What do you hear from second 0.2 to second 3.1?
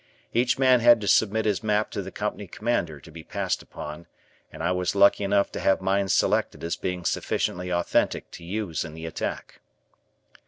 Each man had to submit his map to the Company Commander